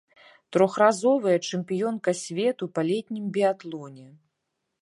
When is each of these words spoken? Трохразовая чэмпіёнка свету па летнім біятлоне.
Трохразовая 0.55 1.35
чэмпіёнка 1.49 2.11
свету 2.23 2.71
па 2.79 2.87
летнім 2.91 3.25
біятлоне. 3.37 4.07